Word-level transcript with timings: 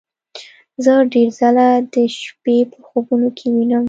زه 0.83 0.93
ډیر 1.13 1.29
ځله 1.39 1.67
د 1.93 1.95
شپې 2.21 2.57
په 2.71 2.79
خوبونو 2.87 3.27
کې 3.37 3.47
وینم 3.53 3.79